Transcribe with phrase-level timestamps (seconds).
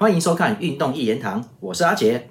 [0.00, 2.30] 欢迎收看《运动一言堂》，我是阿杰。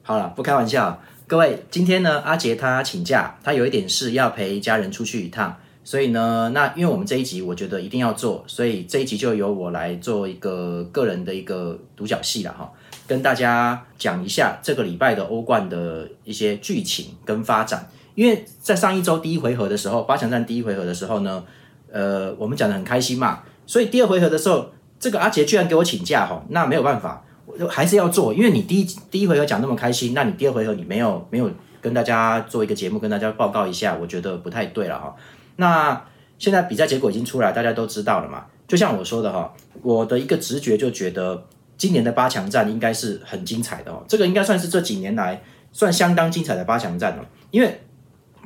[0.00, 12.72] 好了，不开玩笑，各位，今天呢，阿杰他请假，他有一点事要陪家人出去一趟，所以呢，那因为我们这一集我觉得一定要做，所以这一集就由我来做一个个人的一个独角戏了哈，
[13.06, 17.90] 跟大家讲一下这个礼拜的欧冠的一些剧情跟发展。
[18.14, 21.44] 因为在上一周第一回合的时候，八强战第一回合的时候呢，
[21.92, 24.70] 呃，我们讲的很开心嘛，所以第二回合的时候，
[25.02, 35.16] 这个阿杰居然给我请假哈，那没有办法，我就还是要做，因为你第一第一回合讲那么开心，那你第二回合你没有没有跟大家做一个节目，跟大家报告一下，我觉得不太对了哈。
[35.56, 36.04] 那
[36.38, 38.46] 现在比赛结果已经出来，大家都知道了嘛。
[38.68, 39.52] 就像我说的哈，
[39.82, 41.44] 我的一个直觉就觉得
[41.76, 47.80] 今年的八强战应该是很精彩的哦，这个应该算是这几年来算相当精彩的八强战了，因为。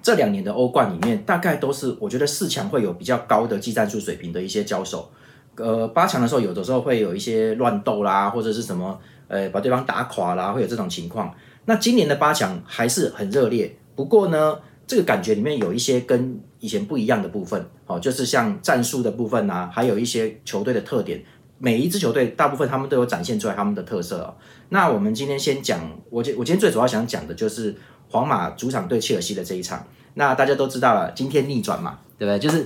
[0.02, 5.10] 这两年的欧冠里面，大概都是我觉得四强会有比较高的技战术水平的一些交手。
[5.56, 11.34] 呃，八强的时候，有的时候会有一些乱斗啦，或者是什么，呃，把对方打垮啦，会有这种情况。
[11.64, 21.22] 那今年的八强还是很热烈，不过呢，这个感觉里面有一些跟以前不一样的部分，哦，就是像战术的部分啊，还有一些球队的特点。
[21.58, 24.34] 每一支球队大部分他们都有展现出来他们的特色哦。
[24.68, 27.74] 那我们今天先讲，我今我今天最主要想讲的就是。
[28.08, 32.38] 皇马主场对切尔西的这一场，那大家都知道了，今天逆转嘛，对不对？
[32.38, 32.64] 就是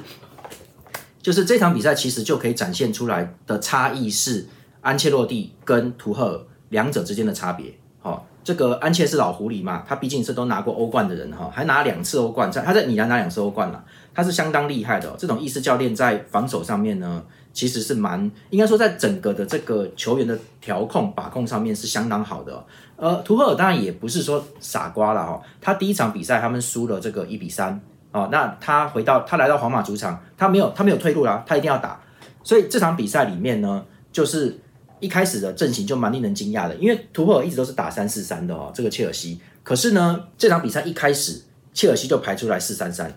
[1.23, 4.47] 就是这场比赛其实就可以展现出来的差异是
[4.81, 6.41] 安切洛蒂跟图赫尔
[6.71, 7.73] 两者之间的差别。
[8.01, 15.15] 好，这个安切是老狐狸嘛，他毕竟是都拿过欧冠的人哈，还拿两次欧冠，在他在米兰拿两次欧冠了，他是相当厉害的。
[15.19, 17.23] 这种意式教练在防守上面呢。
[17.53, 22.65] 其实是蛮应该说，在整个的这个球员的调控把控上面是相当好的。
[22.95, 27.79] 呃，图赫尔当然也不是说傻瓜了哈，他第一场比赛他们输了这个一比三
[28.13, 32.01] 哦，那他回到他来到皇马主场，他没有他没有退路了，他一定要打。
[32.43, 34.59] 所以这场比赛里面呢，就是
[34.99, 39.41] 一开始的阵型就蛮令人惊讶的，因为图赫尔一直都是打三四三的哦，这个切尔西。
[39.63, 43.13] 可是呢，这场比赛一开始切尔西就排出来四三三。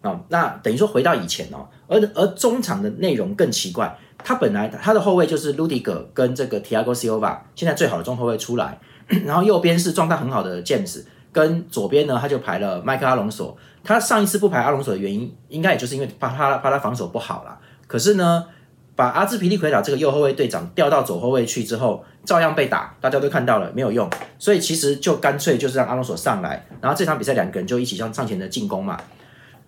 [0.00, 8.78] 啊，那等于说回到以前哦，而而中场的内容更奇怪，他本来他的后卫就是卢迪格跟这个 Tiago Silva，现在最好的中后卫出来，
[9.26, 11.02] 然后右边是状态很好的 James，
[11.32, 17.58] 跟左边呢他就排了麦克阿隆索，他上一次不排阿隆索的原因，应该也就是因为怕他怕他防守不好啦。
[17.86, 18.44] 可是呢，
[18.96, 28.98] 把阿兹皮利奎塔这个右后卫队长调到左后卫去之后，照样被打，大家都看到了没有用，所以其实就干脆就是让阿隆索上来，然后这场比赛两个人就一起向上前的进攻嘛。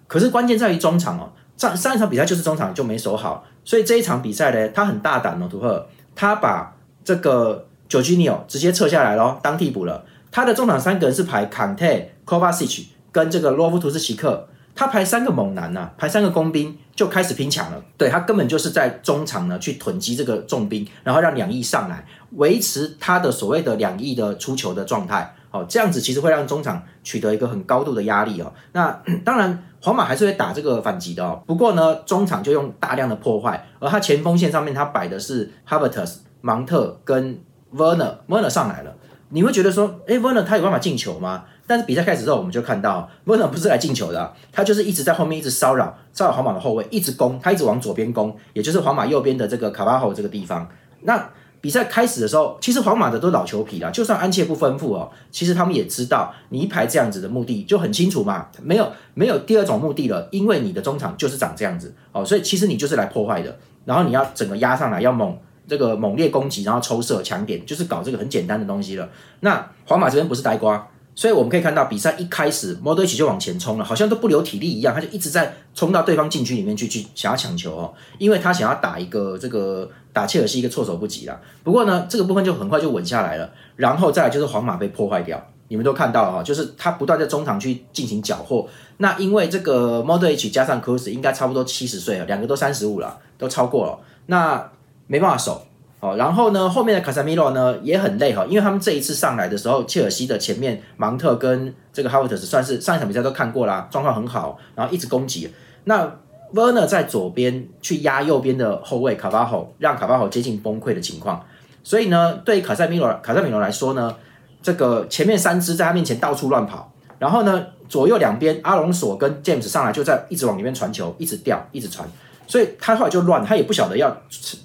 [0.06, 10.04] 可是关键在于中场哦，上上一场比赛就是中场就没守好，所以这一场比赛呢，他很大胆哦，图赫，他把这个 Jorginho 直接撤下来咯，当替补了。
[10.30, 17.82] 他的中场三个人是排 Kante、Kovacic 跟这个洛夫图斯奇克，他排三个猛男呐，排三个工兵就开始拼抢了。
[17.96, 25.34] 对他根本就是在中场呢去囤积这个重兵，然后让两翼上来维持他的所谓的两翼的出球的状态。
[25.50, 28.52] 哦，这样子其实会让中场取得一个很高度的压力哦。
[28.72, 29.64] 那 当然。
[29.82, 37.40] 皇马还是会打这个反击的哦，不过呢，中场就用大量的破坏，而他前锋线上面他摆的是 Havertz、芒特跟
[37.74, 38.94] Werner，Werner 上来了，
[39.30, 41.44] 你会觉得说，哎，Werner 他有办法进球吗？
[41.66, 50.69] 但是比赛开始之后，我们就看到 Werner 不是来进球的，他就是一直在后面一直骚扰，骚扰皇马的后卫，一直攻，他一直往左边攻，也就是皇马右边的这个卡巴侯这个地方，
[51.02, 51.30] 那。
[51.62, 65.36] 比赛开始的时候，其实皇马的都老球皮了，就算安切不吩咐哦，其实他们也知道你一排这样子的目的就很清楚嘛，没有没有第二种目的了，因为你的中场就是长这样子哦，所以其实你就是来破坏的，然后你要整个压上来，要猛
[65.70, 69.08] 这个猛烈攻击，然后抽射抢点，就是搞这个很简单的东西了。
[69.41, 70.86] 那皇马这边不是呆瓜。
[71.12, 81.38] 所以我们可以看到，比赛一开始，摩德一起就往前冲了，好像都不留体力一样，他就一直在冲到对方禁区里面去，去想要抢球哦，因为他想要打一个这个打切尔西一个措手不及啦。
[81.62, 88.66] 不过呢，这个部分就很快就稳下来了，然后再来就是皇马被破坏掉，你们都看到了哈，就是他不断在中场去进行缴获。
[88.98, 94.70] 那因为这个摩德一起加上科斯应该差不多七十岁了，两个都三十五了，都超过了，那
[95.10, 95.66] 没办法守。
[95.98, 105.52] 哦，然后呢，后面的卡塞米罗呢也很累哈，因为他们这一次上来的时候，切尔西的前面芒特跟这个哈维特斯算是上一场比赛都看过啦，状况很好，然后一直攻击。
[105.84, 106.11] 那
[106.55, 111.44] Werner 在左边去压右边的后卫卡巴霍，让卡巴霍接近崩溃的情况。
[111.84, 114.17] 所以呢，对卡塞米罗卡塞米罗来说呢，
[114.62, 122.08] 这个前面三支在他面前到处乱跑，然后呢，左右两边阿隆索跟 James 上来就在一直往里面传球，一直掉，一直传。
[122.50, 124.14] 所以他后来就乱，他也不晓得要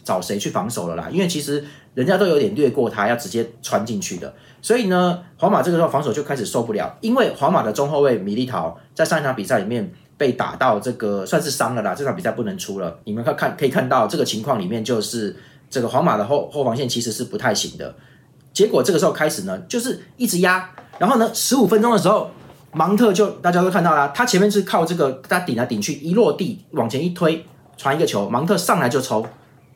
[0.04, 1.08] 找谁去防守了啦。
[1.12, 4.34] 因为其实人家都有点略过他，要直接穿进去的。
[4.60, 13.00] 所以呢，皇马这个时候防守就开始受不了，因为皇马的中后卫米利陶在上一场比赛里面被打到这个算是伤了啦，这场比赛不能出了。
[13.04, 15.36] 你们看看可以看到这个情况里面就是
[15.70, 17.96] 这个皇马的后后防线其实是不太行的。
[18.52, 20.68] 结果这个时候开始呢，就是一直压，
[20.98, 22.32] 然后呢，十五分钟的时候，
[22.72, 27.46] 芒特就大家都看到了，他前面是靠这个他顶来顶去，一落地往前一推，
[27.78, 29.26] 传一个球，芒特上来就抽，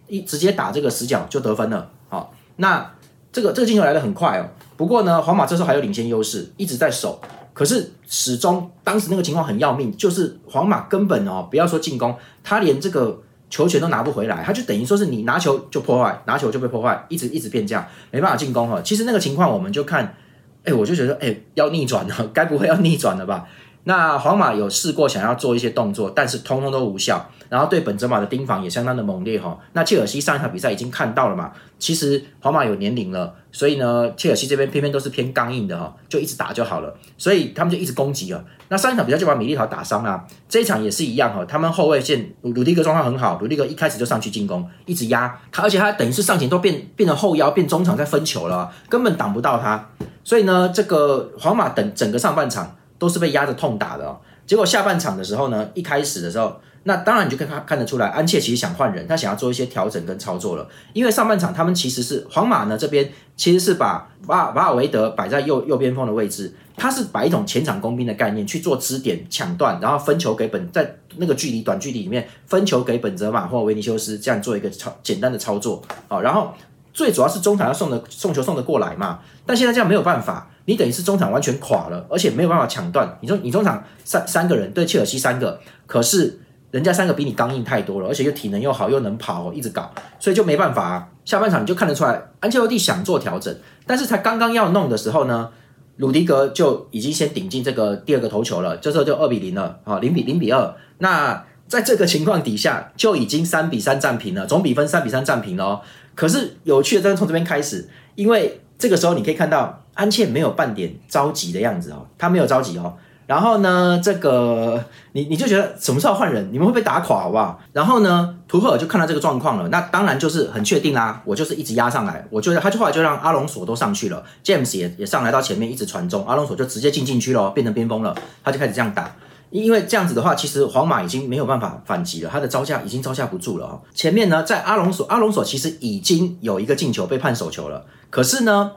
[0.07, 1.89] 一直接打这个死角就得分了。
[2.09, 2.91] 好，那
[3.31, 4.45] 这个这个进球来的很快哦。
[4.77, 7.21] 不过呢，皇马这时候还有领先优势，一直在守，
[7.53, 13.21] 可是始终当时那个情况很要命，就是皇马根本哦，不要说进攻，他连这个。
[13.51, 18.79] 球权都拿不回来，他就等于说是你拿球就破坏，拿球就被破坏，一直一直变这样，没办法进攻哈。
[18.83, 20.15] 其实那个情况我们就看，
[20.63, 23.47] 哎，我就觉得哎要逆转了，该不会要逆转了吧？
[23.85, 27.29] 那皇马有试过想要做一些动作，但是通通都无效。
[27.49, 29.57] 然后对本泽马的盯防也相当的猛烈哈。
[29.73, 31.51] 那切尔西上一场比赛已经看到了嘛？
[31.79, 36.95] 其实皇马有年龄了，所以呢，切尔西这边偏偏都是偏刚硬的哈，就一直打就好了。
[37.17, 38.45] 所以他们就一直攻击了。
[38.67, 41.43] 那上一场比赛就把米利陶打伤了，这一场也是一样哈。
[41.45, 49.89] 他们后卫线鲁迪格状况很好，鲁迪格一开始就上去进攻，一直压他，而且他等于是上前都变变成后腰，变中场在分球了，根本挡不到他。
[50.23, 52.75] 所以呢，这个皇马等整个上半场。
[52.99, 60.67] 都是被压着痛打的哦，结果下半场的时候呢，一开始的时候，那当然你就可以看看得出来，安切其实想换人，他想要做一些调整跟操作了。
[60.93, 76.53] 因为上半场他们其实是皇马呢这边其实是把瓦瓦尔维德摆在右右边锋的位置，他是把一种前场工兵的概念去做支点抢断，然后分球给本在那个距离短距离里面分球给本泽马或维尼修斯，这样做一个操简单的操作啊，然后
[76.93, 80.48] 最主要是中场要送的送球送的过来嘛，但现在这样没有办法。
[80.69, 83.17] 你等于是中场完全垮了，而且没有办法抢断。
[83.21, 86.39] 你说你中场三三个人对切尔西三个，可是
[86.69, 91.07] 人家三个比你刚硬太多了，而且又体能又好，又能跑，一直搞，所以就没办法啊。
[91.25, 93.51] 下半场你就看得出来，安切洛蒂想做调整，
[93.87, 95.49] 但是才刚刚要弄的时候呢，
[95.97, 100.75] 鲁迪格就已经先顶进这个第二个头球了，这时候就二比零了啊，零比零比二。
[100.99, 105.81] 那在这个情况底下，就已经三比三战平了，总比分三比三战平了。
[106.13, 109.83] 可是有趣的真的从这边开始，因为这个时候你可以看到。
[109.99, 112.93] 安切没有半点着急的样子哦，他没有着急哦。
[113.27, 117.59] 然后呢，这个你你就觉得什么时候换人，你们会被打垮好不好？
[117.73, 129.11] 然后呢，图赫尔就看到这个状况了，那当然就是很确定啦，我就是一直压上来，我觉得他就后来就让阿隆索都上去了，James 也也上来到前面一直传中，阿隆索就直接进禁区了，变成边锋了，他就开始这样打。
[129.51, 133.81] 因为这样子的话，其实皇马已经没有办法反击了，他的招架已经招架不住了哦。
[133.93, 138.71] 前面呢，在阿隆索，阿隆索其实已经有一个进球被判手球了，可是呢。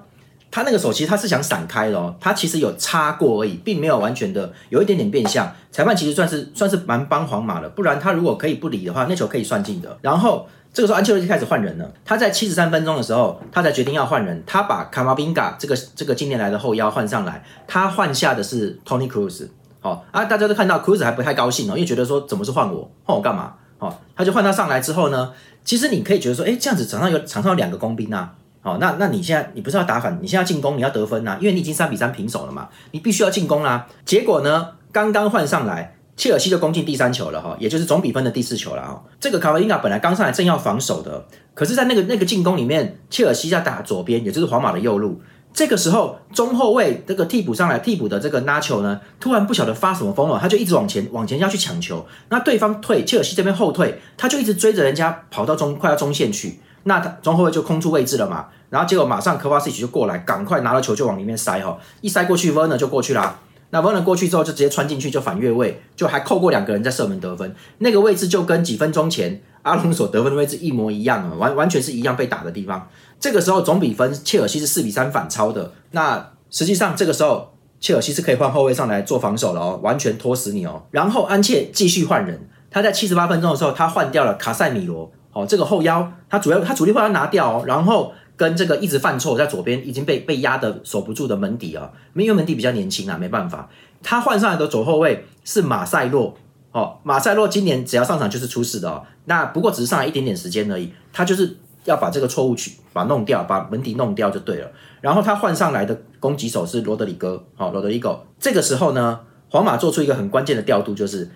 [0.53, 5.51] 他那个手其实他是想闪开的哦，他其实有擦过而已，并没有完全的有一点点变相。
[5.73, 9.99] 裁判其实算是算是蛮帮皇马的，不然他如果可以不理的话，那球可以算进的。
[10.03, 19.49] 然后这个时候安切洛蒂开始换人了，他在七十三分钟的时候，他才决定要换人，他把卡马宾嘎这个这个今年来的后腰换上来，他换下的是 Tony Cruz。
[19.81, 23.55] 好啊，大家都看到 Cruz 还不太高兴哦，因为觉得说怎么是换我，换我干嘛？
[23.79, 25.33] 哦，他就换他上来之后呢，
[25.65, 28.35] 其实你可以觉得说，哎，这样子场上有场上有两个工兵啊。
[28.65, 33.89] 好，那那你现在你不是要打反，你现在进攻，你要得分呐，因为你已经三比三平手了嘛，你必须要进攻啦。
[34.05, 39.03] 结果呢，刚刚换上来，切尔西就攻进第三球了哈，也就是总比分的第四球了哈。
[39.19, 45.21] 这个卡瓦伊卡本来刚上来正要防守的，可是，在那个那个进攻里面，切尔西在打左边，也就是皇马的右路。
[45.53, 56.61] 这个时候，中后卫这个替补上来替补的这个拉球呢，突然不晓得发什么疯了，他就一直往前往前要去抢球，那对方退，切尔西这边后退，他就一直追着人家跑到中快要中线去。
[56.85, 63.39] 那他中后卫就空出位置了嘛，然后结果马上科瓦西奇就过来，赶快拿了球就往里面塞哈，一塞过去，温纳就过去啦。
[63.71, 67.55] 那温纳过去之后就直接穿进去就反越位，就还扣过两个人在射门得分。
[67.79, 72.89] 那个位置就跟几分钟前阿隆索得分的位置一模一样啊，完完全是一样被打的地方。
[73.19, 75.73] 这个时候总比分切尔西是四比三反超的。
[75.93, 80.83] 那实际上这个时候切尔西是可以换后卫上来做防守了哦，完全拖死你哦。
[80.91, 85.11] 然后安切继续换人，他在七十八分钟的时候他换掉了卡塞米罗。
[85.33, 93.69] 哦，这个后腰他主要他主力会要拿掉哦，然后跟这个一直犯错在左边已经被被压的守不住的门迪啊，因为门迪比较年轻啊，没办法，
[94.03, 96.35] 他换上来的左后卫是马塞洛
[96.73, 104.71] 哦，马塞洛今年只要上场就是出事的哦，那不过只是上来一点点时间而已，他就是要把这个错误去把弄掉，把门迪弄掉就对了，
[105.01, 111.31] 然后他换上来的攻击手是罗德里戈，好，罗德里戈，这个时候呢，皇马做出一个很关键的调度就是。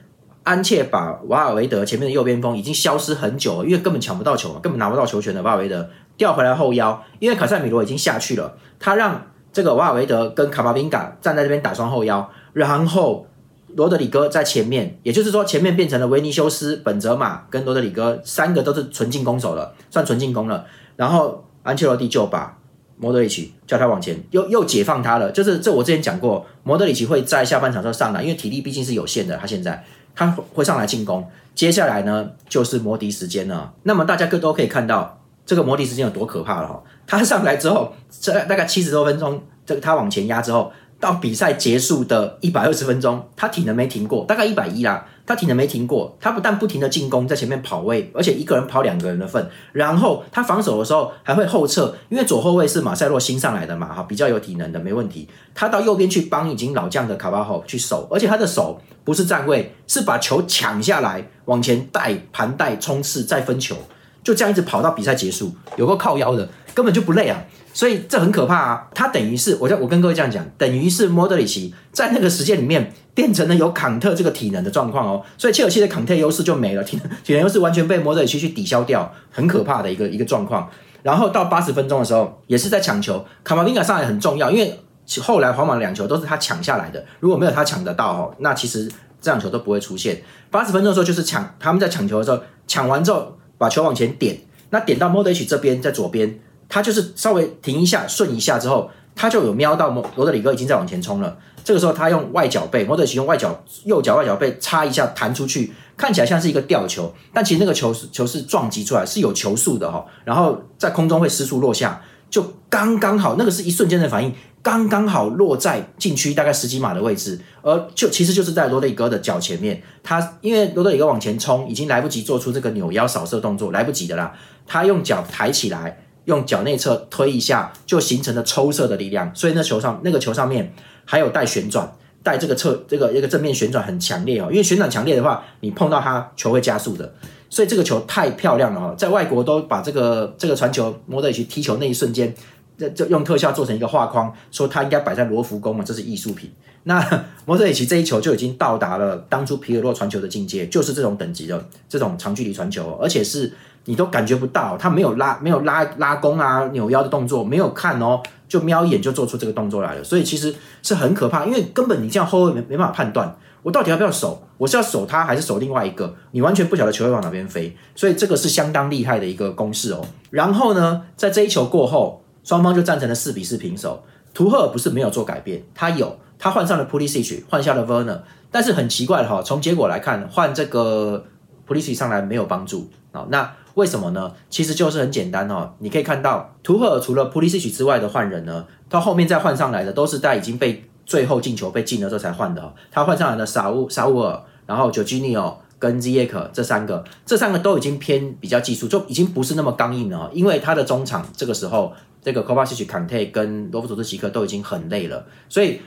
[0.46, 13.26] 安切把瓦尔维德前面的右边锋已经消失很久了，因为根本抢不到球嘛，根本拿不到球权的瓦尔维德调回来后腰，因为卡塞米罗已经下去了，他让这个瓦尔维德跟卡巴宾嘎站在这边打双后腰，然后
[13.74, 22.56] 罗德里戈在前面，也就是说前面变成了维尼修斯、本泽马跟罗德里戈三个都是纯进攻手了，算纯进攻了，然后安切洛蒂就把
[22.98, 29.84] 莫德里奇叫他往前，又又解放他了，就是这我之前讲过，莫德里奇会在下半场时候上来，因为体力毕竟是有限的，他现在。
[30.16, 33.72] 他会上来进攻，接下来呢就是摩迪时间了。
[33.84, 36.82] 那么大家各都可以看到，这个摩迪时间有多可怕了哈。
[37.06, 40.72] 他上来之后，这大概七十多分钟，这个他往前压之后。
[40.98, 45.06] 到比赛结束的一百二十分钟，他挺能没停过，大概一百一啦。
[45.26, 49.50] 他挺能没停过，他不但不停的进攻，在前面跑位，而且一个人跑两个人的份。
[49.72, 55.28] 然后他防守的时候还会后撤，因为左后卫是马塞洛新上来的嘛，哈，比较有体能的，没问题。
[55.54, 63.74] 他到右边去帮已经老将的卡巴后去守，而且他的手不是站位，是把球抢下来，往前带盘带冲刺再分球，
[64.22, 67.42] 就这样一直跑到比赛结束，有个靠腰的，根本就不累啊。
[67.72, 68.88] 所以这很可怕啊！
[68.94, 80.70] 他等于是，我叫我跟各位这样讲，等于是莫德里奇在那个时间里面变成了有坎特这个体能的状况哦，所以切尔西的坎特优势就没了，体体能优势完全被莫德里奇去抵消掉，很可怕的一个一个状况。
[81.02, 84.80] 然后到八十分钟的时候，也是在抢球，卡马宾卡上来很重要，因为
[85.20, 88.90] 后来皇马两球都是他抢下来的，如果没有他抢得到哦，那其实
[89.20, 90.22] 这样球都不会出现。
[90.50, 94.38] 八十分钟的时候就是抢，他们在抢球的时候抢完之后把球往前点，
[94.70, 96.40] 那点到莫德里奇这边在左边。
[96.68, 101.36] 他就是稍微停一下，顺一下之后，他就有瞄到罗德里戈已经在往前冲了。
[101.64, 110.06] 这个时候，他用外脚背，莫德里奇用外脚右脚外脚背插一下弹出去，看起来像是一个吊球，但其实那个球球是撞击出来，是有球速的哈。
[110.24, 114.32] 然后在空中会失速落下，就刚刚好，那个是一瞬间的反应，
[114.62, 119.82] 刚刚好落在禁区大概十几码的位置，而就其实就是在罗德里戈的脚前面。
[120.04, 124.32] 他因为罗德里戈往前冲，已经来不及做出这个扭腰扫射动作，来不及的啦。
[124.68, 125.98] 他用脚抬起来。
[126.26, 130.72] 用脚内侧推一下，就形成了抽射的力量，所以那球上那个球上面
[131.04, 131.90] 还有带旋转，
[132.22, 137.14] 带这个侧这个一个正面旋转很强烈哦，因为旋转强烈的话，你碰到它球会加速的，
[137.48, 142.34] 所以这个球太漂亮了哦，在外国都把这个这个传球摸到一起踢球那一瞬间，
[142.76, 146.50] 这这用特效做成一个画框，说它应该摆在罗浮宫嘛，这是艺术品。
[146.84, 147.00] 那
[147.46, 153.52] 摩德里奇这一球就已经到达了当初皮尔洛传球的境界，就是这种等级的这种长距离传球，而且是。
[153.88, 160.52] 你都感觉不到，他没有拉没有拉拉弓啊扭腰的动作，没有看哦，就瞄一眼就做出这个动作来了，所以其实
[160.82, 170.04] 是很可怕，因为根本你这样后卫没没办法判断，我到底要不要守，我是要守他还是守另外一个，你完全不晓得球会往哪边飞，所以这个是相当厉害的一个公式哦。
[170.30, 174.02] 然后呢，在这一球过后，双方就战成了四比四平手。
[174.32, 181.26] 图赫尔不是没有做改变，他有，他换上了 Pulisic，换下了 Werner，但是很奇怪的哈，从结果来看，换这个
[181.68, 183.52] Pulisic 上来没有帮助啊，那。
[183.76, 184.32] 为什么呢？
[184.48, 185.74] 其实就是很简单哦。
[185.80, 192.72] 你可以看到，图赫尔除了普利西奇之外的换人呢，到后面再换上来的都是在已经被最后进球被进了之后才换的。
[192.90, 200.30] 他换上来的萨乌萨乌尔，然后久基尼奥跟 Zek 这三个，这三个都已经偏比较技术，就已经不是那么刚硬了。
[200.32, 201.92] 因为他的中场这个时候，
[202.26, 205.80] 这个科巴西奇、坎特跟罗弗佐斯奇克都已经很累了，所以。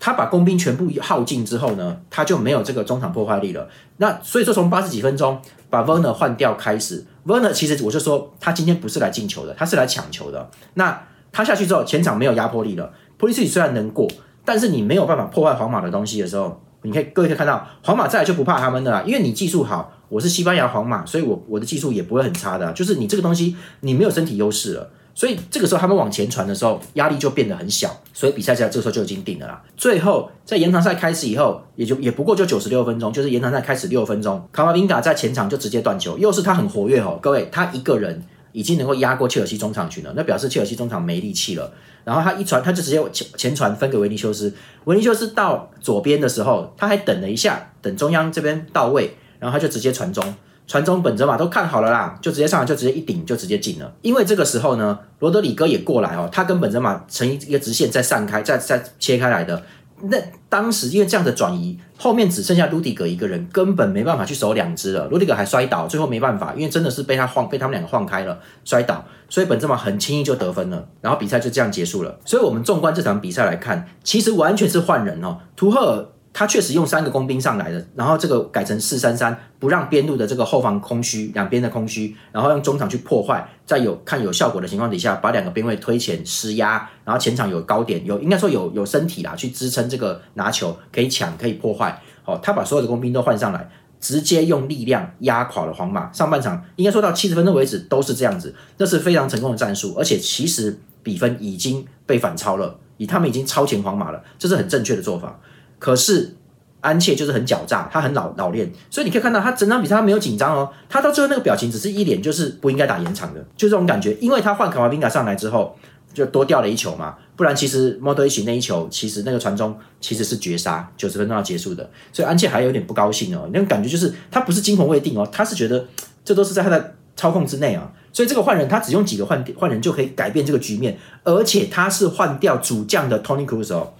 [0.00, 3.68] 他把工兵全部耗尽之后呢，他就没有这个中场破坏力了。
[3.98, 10.50] 那所以说，从八十几分钟把 Werner 换掉开始，Werner 其实我就说他今天不是来进球的，他是来抢球的。
[10.72, 12.94] 那他下去之后，前场没有压迫力了。
[13.18, 14.08] p o l i c 虽然能过，
[14.42, 22.72] 但是你没有办法破坏皇马的东西的时候，你可以各位可以看到，皇马再来就不怕他们的啦，因为你技术好，我是西班牙皇马，所以我我的技术也不会很差的。
[22.72, 24.90] 就是你这个东西，你没有身体优势了。
[25.14, 29.62] 所以这个时候他们往前传的时候，压力就变得很小，所以比赛在这个时候就已经定了啦。
[29.76, 41.72] 最后在延长赛开始以后，也就也不过就九十六分钟，就是延长赛开始六分钟，卡马宾卡在前场就直接断球，又是他很活跃哦，各位，他一个人已经能够压过切尔西中场群了，那表示切尔西中场没力气了。
[42.02, 44.52] 然后他一传，他就直接前前传分给维尼修斯，
[44.84, 50.34] 维尼修斯到左边的时候，他还等了一下，等中央这边到位，然后他就直接传中。
[50.66, 53.94] 传中本泽马都看好了啦，就直接上来就直接一顶就直接进了。
[54.02, 59.62] 因为这个时候呢，罗德里戈也过来哦，他跟本泽马成一个直线再散开，再再切开来的。
[60.06, 60.16] 那
[60.48, 65.06] 当时因为这样的转移，后面只剩下卢迪格一个人，根本没办法去守两只了。
[65.08, 72.18] 卢迪格还摔倒，最后没办法，因为真的是被他晃，被他们两个晃开了，摔倒，所以本泽马很轻易就得分了，然后比赛就这样结束了。
[72.24, 76.13] 所以我们纵观这场比赛来看，其实完全是换人哦，图赫尔。
[76.36, 92.02] 他确实用三个工兵上来的，然后这个改成四三三，不让边路的这个后方空虚，两边的空虚，然后用中场去破坏，在有看有效果的情况底下，把两个边位推前施压，然后前场有高点，有应该说有有身体啦，去支撑这个拿球可以抢可以破坏。
[92.24, 96.12] 好，他把所有的工兵都换上来，直接用力量压垮了皇马。
[96.12, 105.38] 上半场应该说到七十分钟为止都是这样子，那是非常成功的战术，而且其实比分已经被反超了，以他们已经超前皇马了，这是很正确的做法。
[105.78, 106.36] 可是
[106.80, 114.14] 安切就是很狡诈，他很老老练，所以你可以看到他整场比赛他没有紧张哦，他到最后那个表情只是一脸就是不应该打延长的，就这种感觉。
[114.20, 115.76] 因为他换卡瓦宾卡上来之后，
[116.12, 125.86] 就多掉了一球嘛，不然其实莫德一起那一球，其实那个传中其实是绝杀，九十分钟要结束的，所以安切还有点不高兴哦，那种感觉就是他不是惊魂未定哦，他是觉得
[126.24, 127.90] 这都是在他的操控之内啊。
[128.12, 133.92] 所以这个换人他只用几个换换人就可以改变这个局面，而且他是换掉主将的 Tony Cruz 哦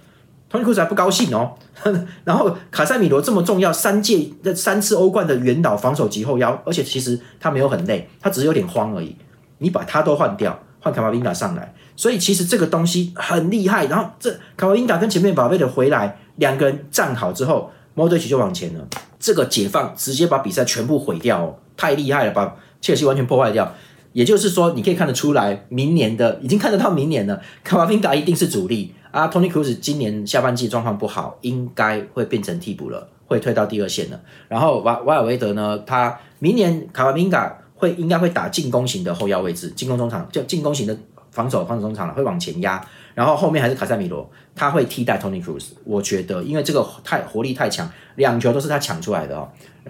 [0.51, 1.55] ，Tony Cruz 还不高兴哦，
[2.23, 9.15] 然后卡塞米罗这么重要三届的三次欧冠的元老防守级后腰，而且其实他没有很累，他只是有点慌而已，
[9.59, 17.71] 你把他都换掉，换卡马宾达上来，所以其实这个东西很厉害，然后这卡马宾达跟前面宝贝的回来，两个人站好之后。
[17.97, 18.85] 莫德奇就往前了，
[19.17, 23.73] 这个解放直接把比赛全部毁掉哦，太厉害了，把切尔西完全破坏掉。
[24.15, 29.27] 也就是说，你可以看得出来，明年的已经看得到明年了，卡瓦宾达一定是主力啊。
[29.27, 34.21] 托尼库斯今年下半季状况不好，应该会变成替补了，会退到第二线了。
[34.47, 40.97] 然后瓦瓦尔维德呢，他明年卡瓦宾达会应该会打进攻型的后腰位置，进攻中场就进攻型的
[41.31, 42.81] 防守防守中场了，会往前压。
[43.13, 45.67] 然后后面还是卡塞米罗，他会替代 Tony Cruz。
[45.83, 49.49] 我觉得，因为这个太活力太强，两球都是他抢出来的哦。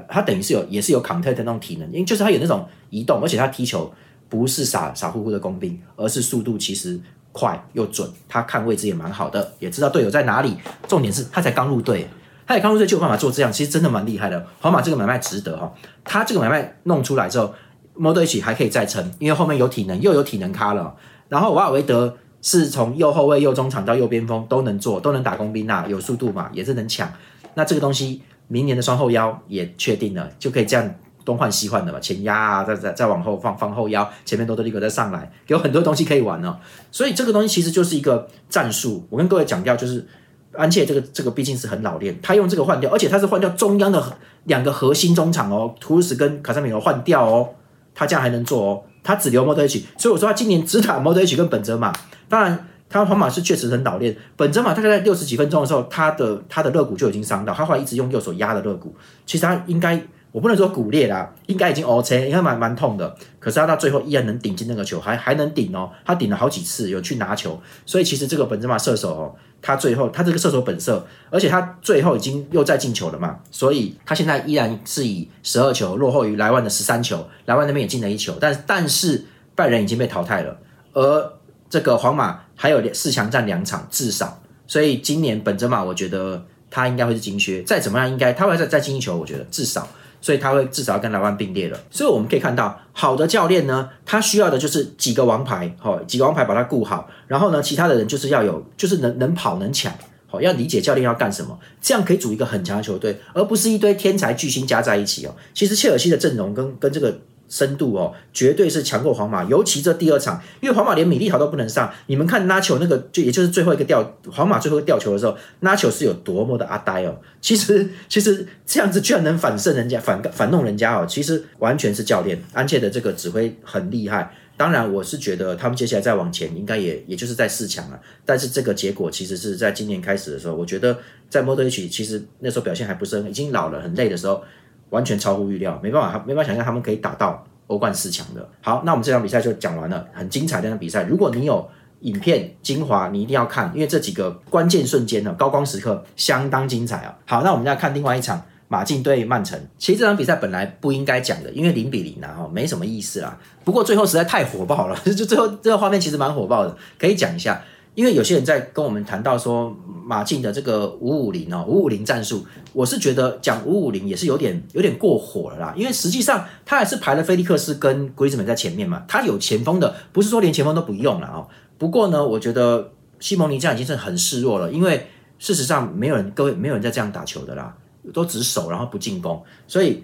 [0.10, 3.92] 他等于是有也是有 counter 的那种体能，因为就是他有那种移动，而且他踢球
[4.30, 7.00] 不是傻傻乎乎的工兵，而是速度其实
[7.32, 8.10] 快又准。
[8.28, 10.58] 他看位置也蛮好的，也知道队友在哪里。
[10.88, 12.08] 重点是他才刚入队，
[12.46, 14.46] 他也刚入队就有办法做这样，其实真的蛮厉害的。
[14.62, 17.54] 皇马这个买卖值得哈，他这个买卖弄出来之后，
[17.96, 20.96] 莫德起还可以再撑，因为后面有体能又有体能咖了。
[21.30, 22.18] 然后瓦尔维德。
[22.48, 27.12] 是从右后卫、右中场到右边锋都能做，都能打工兵啊，有速度嘛，也是能抢。
[27.56, 30.94] 那这个东西，明年的双后腰也确定了，就可以这样
[31.26, 36.58] 东换西换的嘛，前压啊，再再再往后放放后腰，前面多多利格再上来，有很多东西可以玩哦。
[36.92, 39.06] 所以这个东西其实就是一个战术。
[39.10, 40.08] 我跟各位讲掉，就是
[40.54, 44.02] 安切这个这个毕竟是很老练，他用这个换掉，而且他是换掉中央的
[44.44, 47.50] 两个核心中场哦，图斯跟卡塞米罗换掉哦，
[47.96, 51.92] 他这样还能做哦，他只留莫德奇，所以我说他今年只打莫德奇跟本泽马。
[52.30, 54.16] 当然，他皇马是确实很老练。
[54.36, 58.96] 本泽马大概在六十几分钟的时候，他的他的肋骨就已经伤到，他后来一直用右手压的肋骨。
[59.26, 60.02] 其实他应该，
[60.36, 63.16] 我不能说骨裂啦，应该已经 OK，应该蛮蛮痛的。
[63.40, 65.90] 可是他到最后依然能顶进那个球，还还能顶哦。
[66.04, 67.58] 他顶了好几次，有去拿球。
[67.86, 73.40] 所以其实这个本泽马射手哦，他最后他这个射手本色，而且他最后已经又在进球了嘛。
[73.50, 79.24] 所以他现在依然是以十二球落后于莱万的十三球，莱万那边也进了一球，但但是
[79.56, 80.58] 拜仁已经被淘汰了，
[80.92, 81.32] 而。
[81.68, 89.86] 这个皇马还有四强战两场至少，所以今年本泽马我觉得他应该会是金靴，再怎么样应该他会再再进一球，我觉得至少，
[90.26, 91.80] 所以他会至少要跟莱万并列了。
[91.92, 99.94] 所以我们可以看到，好的教练呢，他需要的就是几个王牌，好几个王牌把他顾好，然后呢，其他的人就是要有，就是能能跑能抢，
[100.26, 105.36] 好要理解教练要干什么，这样可以组一个很强的球队，而不是一堆天才巨星加在一起哦。
[105.54, 107.16] 其实切尔西的阵容跟跟这个。
[107.48, 111.92] 深度哦，绝对是强过皇马，尤其这第二场，因为皇马连米利豪都不能上。
[112.08, 117.16] 你们看拉球那个，就也就是最后一个吊皇马最后一个吊球的时候，拉球是有多么的阿呆哦。
[117.40, 121.06] 其实其实这样子居然能反胜人家，反反弄人家哦。
[121.08, 124.32] 其实完全是教练安切的这个指挥很厉害。
[124.58, 128.00] 当然，我是觉得他们接下来再往前，应该也也就是在四强了。
[128.26, 130.98] 但是这个结果其实是在今年开始的时候，我觉得
[131.30, 134.42] 在莫德里奇其实那时候表现还不是很，已经老了很累的时候。
[134.90, 138.48] 完全超乎预料，没办法，没办法想象他们可以打到欧冠四强的。
[138.62, 141.04] 好，那我们这场比赛就讲完了，很精彩的场比赛。
[141.04, 141.68] 如果你有
[142.02, 147.18] 影片精华，你一定要看，因为这几个关键瞬间呢，高光时刻相当精彩啊。
[147.26, 149.60] 好，那我们再看另外一场马竞对曼城。
[149.78, 153.38] 其实这场比赛本来不应该讲的，因为零比零啊，哈，没什么意思啦。
[153.64, 157.62] 不过最后实在太火爆了， 就最后这个画面其实蛮火爆的，可以讲一下。
[157.96, 165.74] 因为有些人在跟我们谈到说马竞的这个五五零哦，五五零战术，我是觉得讲五五零也是有点有点过火了啦。
[165.78, 171.48] 因为实际上他还是排了菲利克斯跟格里兹曼在前面嘛，他有前锋的，不是说连前锋都不用了哦。
[171.78, 175.08] 不过呢，我觉得西蒙尼这样已经是很示弱了，因为
[175.40, 177.74] 事实上没有人，各位没有人在这样打球的啦，
[178.14, 179.42] 都只守然后不进攻。
[179.68, 180.04] 所以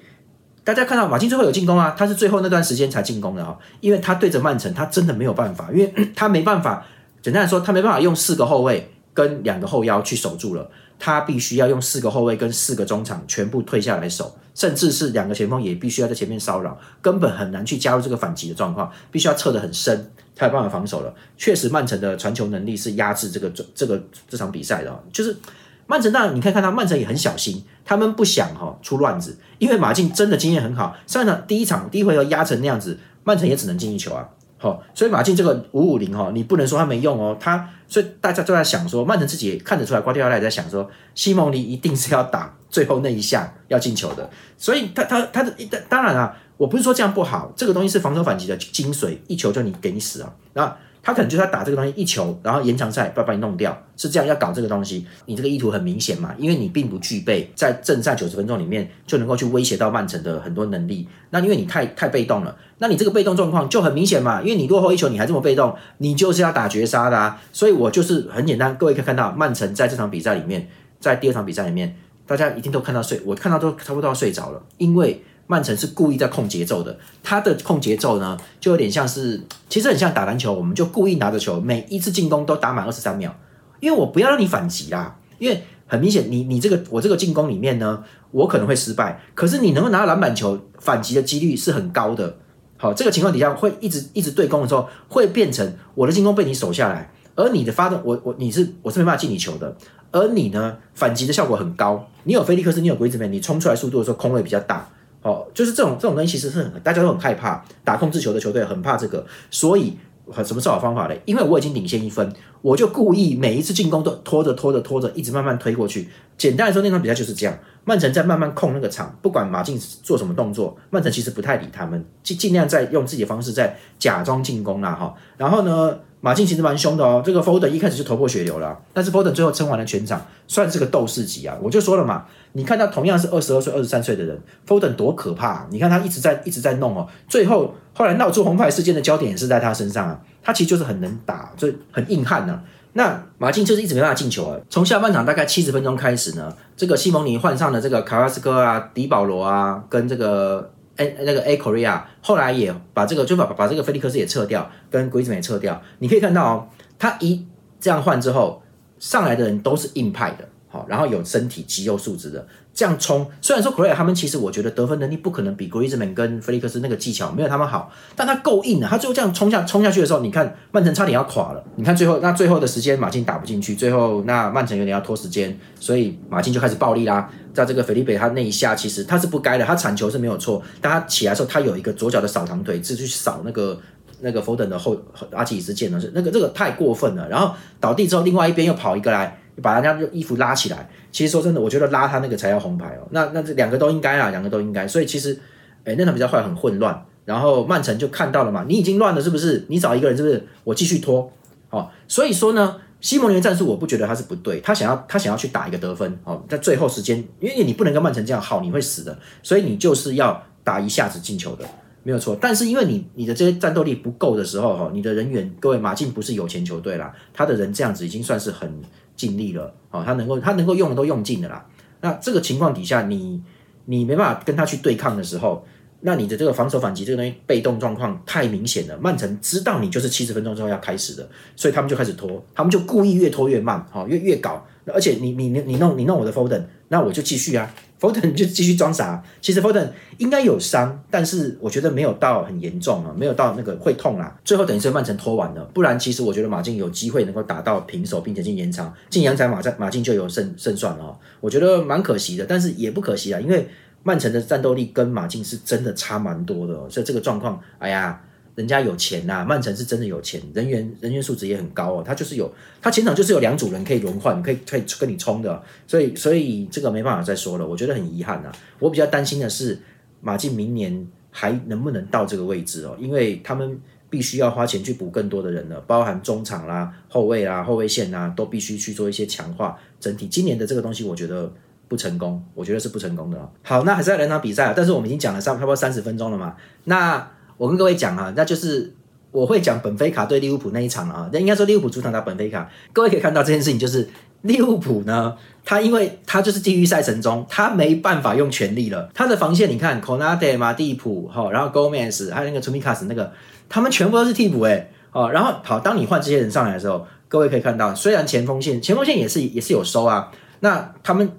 [0.64, 6.86] 大家看到马竞最后有进攻啊，他是最后那段时间才进攻的啊，因为他对着曼城，他真的没有办法，因为 他没办法。
[7.22, 21.14] 简单来说，他没办法用四个后卫跟两个后腰去守住了，他必须要用四个后卫跟四个中场全部退下来守，甚至是两个前锋也必须要在前面骚扰，根本很难去加入这个反击的状况，必须要撤得很深才有办法防守了。
[21.38, 25.38] 确实，曼城的传球能力是压制这个这个这场比赛的，就是
[25.86, 34.28] 曼城当然你可以看到曼城也很小心，他们不想哈出乱子，因为马竞真的经验很好，上一场第一场第一回合压成那样子，曼城也只能进一球啊。
[34.62, 45.52] 好，所以马竞这个五五零哈，你不能说他没用哦，他所以大家都在想说，曼城自己也看得出来，瓜迪奥拉也在想说，西蒙尼一定是要打最后那一下要进球的，所以他他他的
[45.90, 55.06] 当然啊，我不是说这样不好，这个东西是防守反击的精髓，一球就你给你死啊，那他可能就是要打这个东西一球，然后延长赛把把你弄掉，是这样要搞这个东西。
[55.26, 61.08] 你这个意图很明显嘛，因为你并不具备在正赛九十分钟里面就能够去威胁到曼城的很多能力。
[61.32, 67.42] 那因为你太太被动了，那你这个被动状况就很明显嘛，因为你落后一球你还这么被动，你就是要打绝杀的啊。
[67.52, 70.68] 所以我就是很简单，各位可以看到曼城在这场比赛里面，
[71.00, 71.96] 在第二场比赛里面，
[72.28, 75.24] 大家一定都看到睡，我看到都差不多要睡着了，因为。
[75.52, 83.36] 曼城是故意在控节奏的，他的控节奏呢，就有点像是，其实很像打篮球，我们就故意拿着球，每一次进攻都打满二十三秒，
[83.82, 92.38] 因为我不要让你反击啦，因为很明显，你你这个我这个进攻里面呢，我可能会失败，可是你能够拿到篮板球，反击的几率是很高的。
[92.78, 99.76] 好，这个情况底下会一直一直对攻的时候，会变成我的进攻被你守下来，而你的发动，我我你是我是没办法进你球的，
[100.12, 104.90] 而你呢反击的效果很高，你有菲利克斯，你有鬼子梅，你冲出来速度的时候空位比较大。
[105.22, 109.96] 哦，就是这种这种东西，其实是很大家都很害怕打控制球的球队很怕这个，所以
[110.28, 111.22] 很什么是好方法嘞？
[111.26, 116.10] 因为我已经领先一分，我就故意每一次进攻都拖着拖着拖着，一直慢慢推过去。
[116.38, 117.56] 简单来说，那场比赛就是这样，
[117.86, 125.14] 曼城在慢慢控那个场，不管马竞做什么动作，曼城其实不太理他们，尽尽量在用自己的方式在假装进攻啦，哈。
[125.38, 126.00] 然后呢？
[126.24, 131.58] 马竞其实蛮凶的哦，这个 Foden 一开始就头破血流了，但是 Foden 最后撑完了全场，算是个斗士级啊！
[131.60, 135.66] 我就说了嘛，你看他同样是二十二岁、二十三岁的人，Foden 多可怕！
[135.72, 142.62] 你看他一直在一直在弄哦，最后后来闹出红牌事件的焦点也是在他身上啊，他其实就是很能打，就很硬汉呢。
[142.94, 150.72] 那马竞就是一直没办法进球啊，从下半场大概七十分钟开始呢，这个西蒙尼换上了这个卡拉斯科啊、迪保罗啊，跟这个。
[151.02, 155.82] 哎，那个 A Korea 后来也把这个就把把这个菲利克斯也撤掉，跟鬼子也撤掉。
[155.98, 156.68] 你可以看到哦，
[157.00, 157.44] 他一
[157.80, 158.62] 这样换之后，
[159.00, 162.48] 上来的人都是硬派的，好，然后有身体肌肉素质的。
[162.74, 168.88] 这样冲，虽然说 Crea 他们其实我觉得得分能力不可能比 Griezmann 跟菲利克斯那个技巧没有他们好，但他够硬啊！
[168.90, 171.62] 他最后这样冲下冲下去的时候，你看曼城差点要垮了。
[171.76, 177.30] 你看最后那最后的时间，马竞打不进去，最后那曼城有点要拖时间，所以马竞就开始暴力啦。
[177.54, 183.78] 在这个菲利北他那一下，其实他是不该的，他铲球是没有错，但他起来的时候他有一个左脚的扫堂腿，是去扫那个
[184.22, 184.98] 那个 Foden 的后
[185.34, 187.28] 阿基里斯腱的，是那个这个太过分了。
[187.28, 189.40] 然后倒地之后，另外一边又跑一个来。
[189.62, 193.08] 把人家衣服拉起来，其实说真的，我觉得拉他那个才要红牌哦。
[193.12, 194.88] 那那这两个都应该啊，两个都应该。
[194.88, 195.40] 所以其实，
[195.86, 197.06] 哎，那场比较坏很混乱。
[197.24, 199.64] 然后曼城就看到了嘛，你已经乱了是不是？
[199.70, 200.44] 你找一个人是不是？
[200.64, 201.32] 我继续拖。
[201.70, 209.18] 哦，所以说呢，西蒙尼的战术我不觉得他是不对，他想要他想要去打一个得分哦，在最后时间，因为你不能跟曼城这样耗，你会死的。
[209.44, 211.66] 所以你就是要打一下子进球的，
[212.02, 212.36] 没有错。
[212.42, 218.82] 但是因为你你的这些战斗力不够的时候哈，你的人员各位马竞不是有钱球队啦，他的人这样子已经算是很。
[219.22, 221.64] 尽力了，哦，他能够他能够用的都用尽了啦。
[222.02, 223.40] 那这个情况底下，你
[223.86, 225.64] 你没办法跟他去对抗的时候，
[226.00, 228.98] 那你的这个防守反击这个东西被动状况太明显了。
[229.00, 234.66] 曼城知道你就是七十分钟之后要开始的，所以他们就开始拖，他们就故意越拖越慢，哈，越越搞。
[234.88, 239.24] 而且你你你你弄你弄我的 Foden，那我就继续啊，Foden 就继续装傻。
[239.40, 244.38] 其实 Foden 应该有伤，但是我觉得没有到很严重啊，没有到那个会痛啦。
[244.44, 251.18] 最后等于是曼城拖完了，不然其实我觉得马竞有机会能够打到平手，并且进延长，进延长马在马竞就有胜胜算了。
[251.40, 253.66] 我觉得蛮可惜的，但是也不可惜啊，因为
[254.04, 258.22] 曼城的战斗力跟马竞是真的差蛮多的，所以这个状况，哎呀。
[258.62, 262.04] 人家有钱呐，曼城是真的有钱，人员人员素质也很高哦。
[262.06, 267.66] 他就是有，他前场就是有两组人可以轮换，可以可以跟你冲的，所以所以这个没办法再说了。
[267.66, 268.52] 我觉得很遗憾呐。
[268.78, 269.80] 我比较担心的是
[270.22, 273.80] 马竞明年还能不能到这个位置哦，因为他们
[274.12, 279.76] 必须要花钱去补更多的人了，包含中场啦、后卫啦、后卫线呐，都必须去做一些强化。
[280.00, 281.52] 整体今年的这个东西，我觉得
[281.88, 283.52] 不成功，我觉得是不成功的。
[283.64, 287.32] 好，那还是要两场比赛，但是我们已经讲了差不多三十分钟了嘛，那。
[287.62, 288.92] 我跟各位讲啊，那就是
[289.30, 291.30] 我会讲本菲卡对利物浦那一场啊。
[291.32, 294.10] 那应该说利物浦主场打本菲卡，各位可以看到这件事情，就是
[294.42, 299.08] 利物浦呢，他因为他就是地狱赛程中，他没办法用全力了。
[299.14, 303.32] 他的防线你看，Konate、马蒂普哈，然后 Gomez 还有那个 t u m i k a s 那个，
[303.70, 305.30] 他们全部都是替补哎哦。
[305.30, 311.30] 然后好，当你换这些人上来的时候，各位可以看到，虽然前锋线前锋线也是也是有收啊，那他们。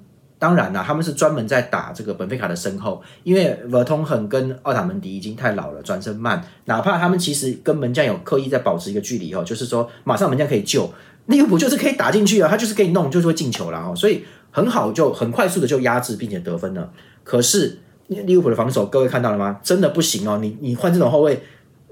[0.43, 6.45] 当然啦，他们是专门在打这个本菲卡的身后，因为维通亨跟奥塔门迪已经太老了，转身慢。
[6.65, 10.93] 哪怕他们其实跟门将有刻意在保持一个距离哦，就是说马上门将可以救
[11.27, 16.91] 利物浦，就是可以打进去啊，他就是可以弄，就是会进球了哦，所以很好，就很快速的就压制并且得分了。
[17.23, 17.79] 可是
[18.09, 19.61] 利物浦的防守，各位看到了吗？
[19.63, 21.41] 真的不行哦，你你换这种后卫，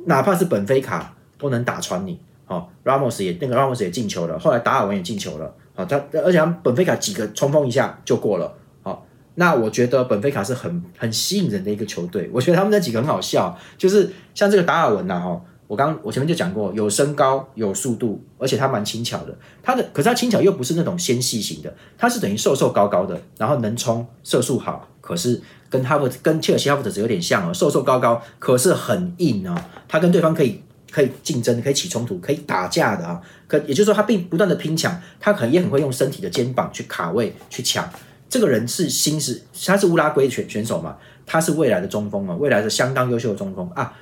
[0.07, 2.19] 哪怕是本菲卡都能打穿你。
[2.49, 5.55] 哦，Ramos 也那个 Ramos 也进球了，后来达尔文也进球了。
[5.85, 12.31] 他而且他本菲卡几个冲锋一下就过了，好，那我觉得本菲卡是很很吸引人的一个球队。
[12.33, 19.37] 我觉得他们那几个很好笑，就是像这个达尔文呐，哈，我刚我前面就讲过，有身高有速度，而且他蛮轻巧的。
[19.62, 24.88] 他的可是他轻巧又不是那种纤细型的，他是等于瘦瘦高高的，然后能冲，射速好。
[25.01, 29.57] 可是跟哈弗跟切尔西哈弗德有点像哦，瘦瘦高高，可是很硬哦。
[29.88, 33.20] 他跟对方可以可以竞争，可以起冲突，可以打架的啊。
[33.46, 37.88] 可也就是说，他并不断的拼抢，他可能也很会用身体的肩膀去卡位去抢。
[38.29, 40.96] 这个人是新是他是乌拉圭选选手嘛？
[41.26, 43.92] 他是未来的中锋啊，未来的相当优秀的中锋啊。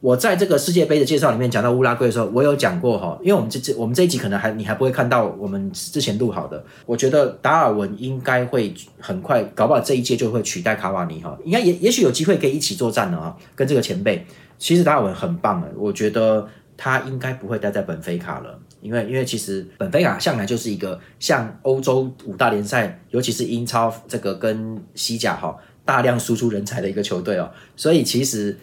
[0.00, 6.62] 我在这个世界杯的介绍里面讲到乌拉圭的时候，我有讲过哈，因为我们这这我们这一集可能还你还不会看到我们之前录好的。
[6.84, 14.26] 我觉得达尔文应该会很快，搞不好这一届就会取代卡瓦尼哈，应该也也许有机会可以一起作战了啊，跟这个前辈。
[14.58, 28.56] 其实达尔文很棒的，我觉得他应该不会待在本菲卡了，因为因为其实本菲卡向来就是一个像欧洲五大联赛，尤其是英超这个跟西甲哈大量输出人才的一个球队哦，所以其实。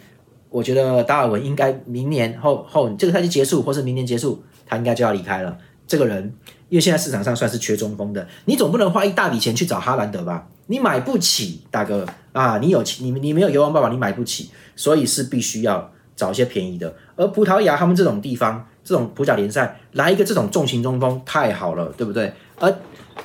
[0.54, 5.56] 我觉得达尔文应该明年后后这个赛季结束，或是明年结束，他应该就要离开了。
[5.86, 6.22] 这个人，
[6.68, 10.46] 因为现在市场上算是缺中锋的，你总不能花一大笔钱去找哈兰德吧？
[10.66, 12.58] 你买不起，大哥啊！
[12.58, 16.94] 你有钱，你你没有油王爸爸，你买不起，所以是必须要找一些便宜的。
[17.16, 22.32] 而葡萄牙他们这种地方，这种葡甲联赛来一个这种重型中锋太好了，对不对？
[22.58, 22.72] 而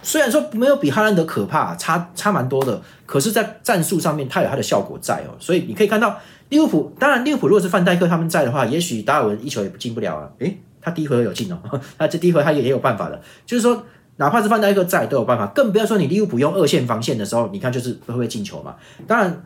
[0.01, 5.35] 虽然说没有比哈兰德可怕，差差蛮多的，可是，在战术上面，他有他的效果在哦。
[5.39, 6.17] 所以你可以看到。
[6.49, 10.29] 利物浦当然，利物浦如果是范戴克他们在的话，也许达尔文一球也进不了啊。
[10.39, 11.59] 诶，他第一回合有进哦，
[11.99, 13.21] 那这第一回合他也也有办法的。
[13.45, 13.83] 就是说，
[14.17, 18.75] 哪怕是范戴克在都有办法，更不要说你利物浦用二线防线的时候，你看就是会不会进球嘛？
[19.07, 19.43] 当然，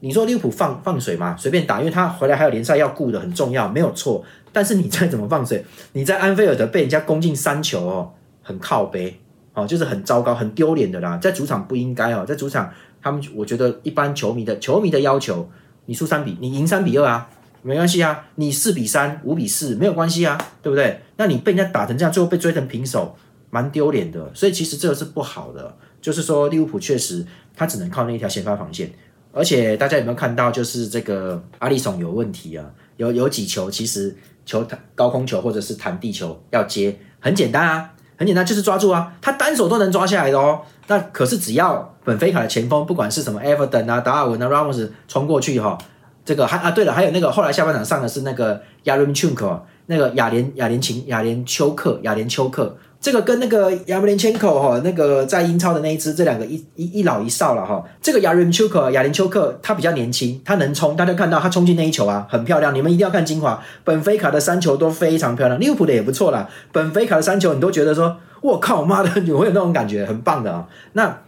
[0.00, 4.24] 你说利物浦放放水嘛，随便打，因为他回来还有联赛要顾的，很重要，没有错。
[4.52, 9.20] 但是你再怎么放水，你在安菲尔德被人家攻进三球哦，很靠背
[9.52, 11.18] 哦，就是很糟糕、很丢脸的啦。
[11.18, 12.70] 在主场不应该哦，在主场
[13.02, 15.48] 他们我觉得一般球迷的球迷的要求。
[15.86, 17.28] 你输三比，你赢三比二啊，
[17.60, 18.24] 没关系啊。
[18.36, 20.98] 你四比三、五比四没有关系啊，对不对？
[21.18, 23.14] 那你被人家打成这样，最后被追成平手，
[23.54, 24.28] 蛮丢脸的。
[24.34, 25.76] 所以其实这个是不好的。
[26.00, 27.24] 就是说利物浦确实
[27.56, 28.90] 他只能靠那一条先发防线，
[29.32, 32.66] 而且大家有没有看到，就是这个阿里松有问题啊？
[32.96, 34.14] 有有几球其实
[34.44, 37.90] 球弹高空球或者是弹地球要接，很简单啊。
[38.16, 40.60] 很简单，就是抓住啊，他单手都能抓下来的哦。
[40.86, 45.76] 那可是只要本菲卡的前锋，不管是什么 Everton 啊、达尔文啊、Ramos 冲过去哈，
[46.24, 52.76] 这个还啊，对了，还有那个后来下半场上的是那个 Yarim Chuk，那个亚连亚连琴亚连丘克亚连丘克。
[53.04, 57.84] 这个跟那个亚布连千口哈，那个在英超的那一支，这两个一一一老一少了哈。
[58.00, 62.74] 这个亚林丘克亚林丘克他比较年轻，他能冲，大家看到他冲进那一球啊，很漂亮。
[62.74, 66.48] 你们一定要看精华，本菲卡的三球都非常漂亮，利物浦的也不错啦。
[66.72, 70.66] 本菲卡的三球你都觉得说，我靠妈的，你会有那种感觉，很棒的啊。
[70.94, 71.20] 那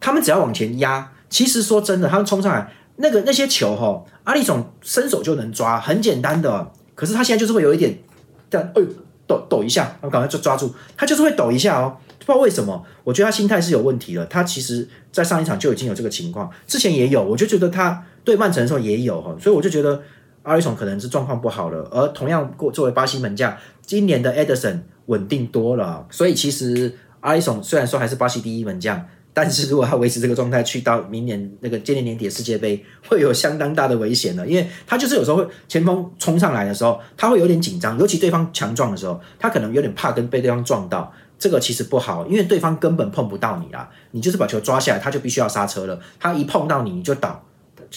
[0.00, 6.70] 他们只要往前压，其实说真的，他们冲上来那个那些球哈，阿里总伸手就能抓，很简单的。
[6.94, 7.98] 可是他现在就是会有一点，
[8.50, 8.86] 这样，哎呦。
[9.48, 14.24] 抖一下，我赶快就抓住他，就是会抖一下哦，不知道为什么，我觉得他心态是有问题了。
[14.26, 20.02] 他其实，在上一场就已经有这个情况，之前也有，我就觉得他对曼城的时候也有哈，所以我就觉得
[20.42, 21.88] 阿里松可能是状况不好了。
[21.90, 29.04] 而同样过作为巴西门将，今年的 Edison 稳定多了，所以其实阿里松虽然说还是巴西第一门将。
[29.34, 47.42] 但是如果他维持这个状态，去到明年那个今年年底的世界杯，会有相当大的危险的，因为他就是有时候会前锋冲上来的时候，他会有点紧张，尤其对方强壮的时候，他可能有点怕跟被对方撞到，这个其实不好，因为对方根本碰不到你啦，你就是把球抓下来，他就必须要刹车了，他一碰到你你就倒，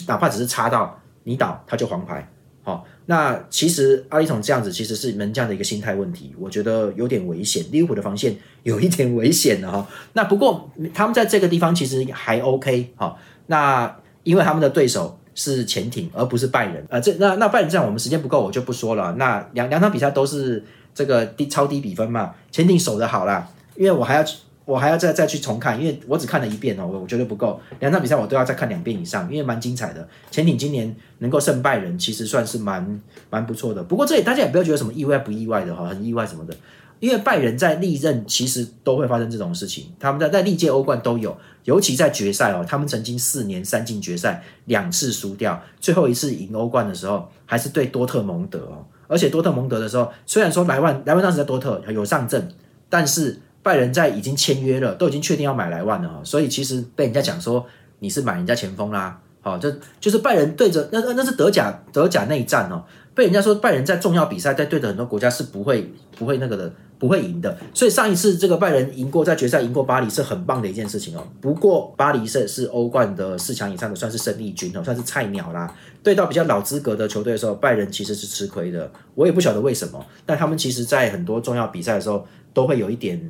[0.08, 2.32] 哪怕只是擦到你倒，他就黄牌。
[2.64, 7.64] 好，那其实阿里统这样子其实是门将的一个心态问题，我觉得有点危险。
[7.72, 9.88] 利物浦的防线有一点危险的哈。
[10.14, 13.16] 那不过他们在这个地方其实还 OK 哈。
[13.48, 19.14] 那因为他们的对手是潜艇而不是拜仁，呃，这那那拜仁这样我们时间不够，我就不说了。
[19.18, 20.64] 那两两场比赛都是
[20.94, 24.26] 这个低超低比分嘛，潜艇守的好啦，因为我还要。
[24.66, 27.62] 我还要再再去重看，因为我只看了一遍哦，我我觉得不够。
[27.80, 30.08] 两场比赛我都要再看两遍以上，因为蛮精彩的。
[30.32, 33.00] 潜艇今年能够胜败人，其实算是蛮
[33.30, 33.84] 蛮不错的。
[33.84, 36.56] 不过这里大家也不要觉得什么意外不意外的哈，很意外什么的。
[37.00, 52.50] 因为拜仁在历任其实都会发生这种事情，他们在在历届欧冠都有，尤其在决赛哦，他们曾经四年三进决赛两次输掉，最后一次赢欧冠的时候还是对多特蒙德哦，而且多特蒙德的时候，虽然说莱万莱万当时在多特有上阵，
[52.90, 53.40] 但是。
[53.66, 57.66] 拜仁在已经签约了，都已经确定要买莱万了哈，所以其实被人家讲说
[57.98, 62.84] 你是买人家前锋啦，好，这就是拜仁对着那那那是德甲德甲内战哦，
[63.16, 66.72] 被人家说拜仁在重要比赛在对的很多国家是不会不会那个的。
[66.98, 71.22] 不会赢的，所以上一次这个拜仁赢过，在决赛赢过巴黎是很棒的一件事情哦。
[71.42, 75.76] 不过巴黎是是欧冠的四强以上的，算是胜利军哦，算是菜鸟啦。
[76.02, 78.90] 对到比较老资格的球队的时候，拜仁其实是吃亏的。
[79.14, 83.22] 我也不晓得为什么，但他们其实在很多重要比赛的时候都会有一点。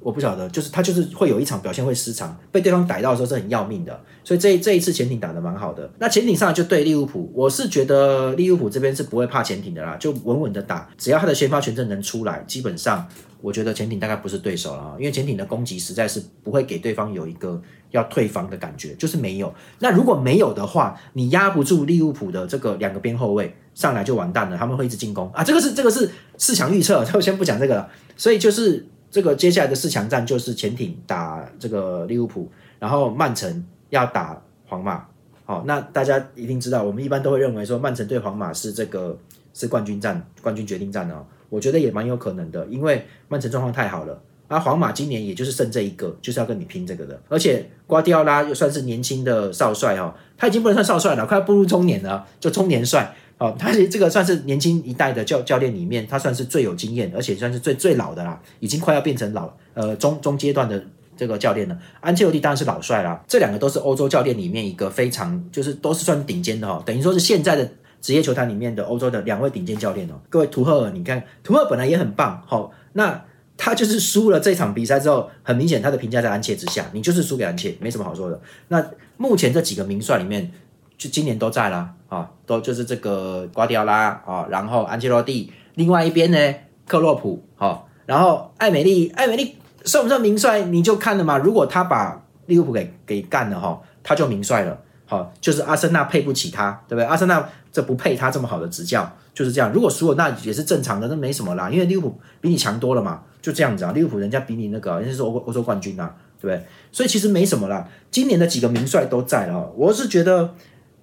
[0.00, 5.90] 我不晓得，就是他就是会有一场表现会失常，被对方逮到的时候是很要命的，所以这这一次潜艇打的蛮好的。
[5.98, 13.06] 那潜艇上就对利物浦，我是觉得利物浦这边是不会怕潜艇的啦，就稳稳的打，只要他的先发权证能出来，基本上
[13.40, 19.52] 我觉得潜艇大概不是对手了，因为潜艇的攻击实在是不会给对方有一个要退防的感觉，就是没有。
[19.80, 26.08] 那如果没有的话，你压不住利物浦的这个两个边后卫上来就完蛋了，他们会一直进攻啊，这个是这个是
[26.38, 28.86] 市场预测， 就先不讲这个了，所以就是。
[29.10, 35.06] 这个接下来的四强战就是潜艇打这个利物浦，然后曼城要打皇马。
[35.44, 39.16] 好，那大家一定知道，我们一般都会认为说曼城对皇马是这个
[39.54, 41.24] 是冠军战、冠军决定战哦。
[41.48, 47.20] 我觉得也蛮有可能的，因为曼城状况太好了，而皇马今年也就是剩这一个，就是要跟你拼这个的。
[47.28, 53.14] 而且瓜迪奥拉又算是年轻的少帅哦，他已经不能算少帅了，快要步入中年了，就中年帅。
[53.36, 60.82] 哦，他其实这个算是年轻一代的教教练里面，他算是最有经验，而且算是最最老的啦，已经快要变成老呃中中阶段的
[61.16, 61.78] 这个教练了。
[62.00, 70.14] 安切洛蒂当然是老帅啦，这两个都是欧洲教练里面一个非常就是都是算顶尖的哈，等于说是现在的职业球坛里面的欧洲的两位顶尖教练哦。
[70.28, 73.24] 各位图赫尔，你看图赫尔本来也很棒，好，那
[73.58, 78.40] 他就是输了这场比赛之后，很明显他的评价在安切之下，你就是输给安切，没什么好说的。
[78.68, 78.82] 那
[79.18, 80.50] 目前这几个名帅里面。
[80.98, 86.54] 就今年都在啦，啊，都就是这个瓜迪奥拉啊，然后安切洛蒂，另外一边呢，
[86.88, 90.62] 克洛普，好，然后艾美丽，艾美丽算不算名帅？
[90.64, 91.38] 你就看了嘛。
[91.38, 97.04] 如果他把利物浦给给干了哈，他就名帅了，好，就是阿森纳配不起他，对不对？
[97.04, 99.72] 阿森纳这不配他这么好的执教，就是这样。
[99.72, 103.92] 如果输了，那也是正常的，那没什么啦，因为利物浦比你强多了嘛，就这样子啊。
[103.92, 106.66] 利物浦人家比你那个，人家是欧欧洲冠军啊，对不对？
[106.90, 107.88] 所以其实没什么啦。
[108.10, 110.54] 今年的几个名帅都在了，我是觉得。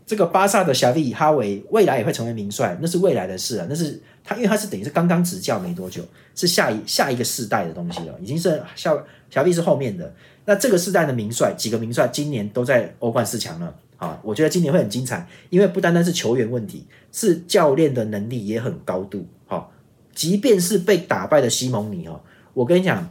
[0.07, 6.03] 这个巴萨的小利哈维未来也会成为名帅，那是未来的事啊，那是他，因为他是等于是刚刚执教没多久，
[6.35, 10.13] 是下一下一个世代的东西了，已经是小小利是后面的。
[10.45, 14.19] 那这个世代的名帅，几个名帅今年都在欧冠四强了啊！
[14.23, 19.25] 我觉得今年会很精彩，因为不单单是球员问题，是教练的能力也很高度。
[19.45, 19.71] 好，
[20.13, 22.21] 即便是被打败的西蒙尼哦，
[22.53, 23.09] 我跟你讲，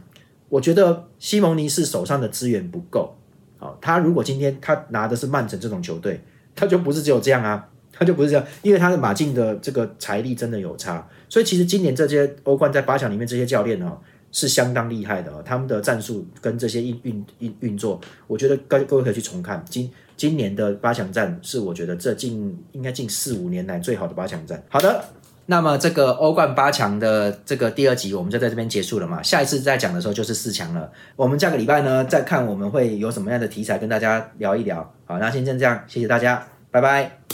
[0.49, 3.15] 我觉得西蒙尼是手上的资源不够。
[3.57, 6.21] 好，他如果今天他拿的是曼城这种球队。
[6.57, 13.97] 他就不是只有这样啊，他就不是这样，因为他的马竞的这个财力真的有差，所以其实今年这些欧冠在八强里面这些教练哦
[14.31, 24.61] 是相当厉害的哦，他们的战术跟这些运运运运作，我觉得各各位可以去重看今今年的八强战是我觉得这近应该近四五年来最好的八强战。
[24.69, 25.03] 好的，
[25.45, 34.93] 那么这个欧冠八强的这个第二集我们就在这边结束了嘛，下一次再讲的时候就是四强了，我们下个礼拜呢再看我们会有什么样的题材跟大家聊一聊。
[35.05, 37.24] 好，那先这样，谢谢大家，拜拜。